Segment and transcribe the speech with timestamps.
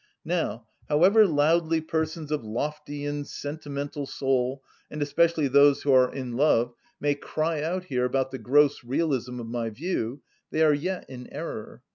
[0.25, 6.35] Now, however loudly persons of lofty and sentimental soul, and especially those who are in
[6.35, 11.07] love, may cry out here about the gross realism of my view, they are yet
[11.07, 11.83] in error.